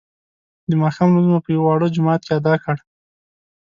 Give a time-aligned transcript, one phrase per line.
[0.69, 2.75] د ماښام لمونځ مو په یوه واړه جومات کې ادا کړ.